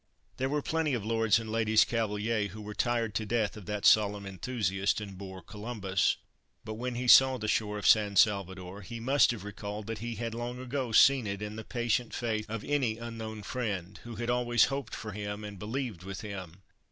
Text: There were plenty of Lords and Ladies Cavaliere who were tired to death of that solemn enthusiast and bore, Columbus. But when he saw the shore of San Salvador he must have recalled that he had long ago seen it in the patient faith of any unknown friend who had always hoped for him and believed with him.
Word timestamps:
There 0.37 0.49
were 0.49 0.63
plenty 0.63 0.95
of 0.95 1.05
Lords 1.05 1.37
and 1.37 1.51
Ladies 1.51 1.85
Cavaliere 1.85 2.47
who 2.47 2.61
were 2.63 2.73
tired 2.73 3.13
to 3.13 3.23
death 3.23 3.55
of 3.55 3.67
that 3.67 3.85
solemn 3.85 4.25
enthusiast 4.25 4.99
and 4.99 5.15
bore, 5.15 5.43
Columbus. 5.43 6.17
But 6.65 6.73
when 6.73 6.95
he 6.95 7.07
saw 7.07 7.37
the 7.37 7.47
shore 7.47 7.77
of 7.77 7.85
San 7.85 8.15
Salvador 8.15 8.81
he 8.81 8.99
must 8.99 9.29
have 9.29 9.43
recalled 9.43 9.85
that 9.85 9.99
he 9.99 10.15
had 10.15 10.33
long 10.33 10.57
ago 10.57 10.91
seen 10.91 11.27
it 11.27 11.43
in 11.43 11.55
the 11.55 11.63
patient 11.63 12.15
faith 12.15 12.49
of 12.49 12.63
any 12.63 12.97
unknown 12.97 13.43
friend 13.43 13.99
who 14.01 14.15
had 14.15 14.31
always 14.31 14.65
hoped 14.73 14.95
for 14.95 15.11
him 15.11 15.43
and 15.43 15.59
believed 15.59 16.01
with 16.01 16.21
him. 16.21 16.63